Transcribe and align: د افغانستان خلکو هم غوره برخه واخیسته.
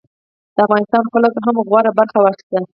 د 0.55 0.57
افغانستان 0.65 1.03
خلکو 1.13 1.39
هم 1.45 1.55
غوره 1.67 1.91
برخه 1.99 2.17
واخیسته. 2.19 2.59